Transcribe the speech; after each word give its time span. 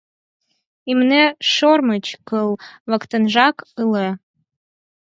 Имне 0.91 1.23
шӧрмыч 1.51 2.05
кыл 2.27 2.49
воктенжак 2.89 3.57
ыле. 3.83 4.07